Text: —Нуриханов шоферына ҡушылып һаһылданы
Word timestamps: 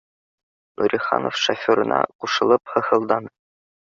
—Нуриханов 0.81 1.35
шоферына 1.43 1.99
ҡушылып 2.23 2.73
һаһылданы 2.77 3.33